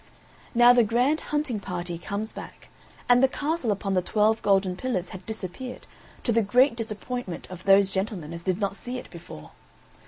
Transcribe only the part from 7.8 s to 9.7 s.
gentlemen as did not see it before.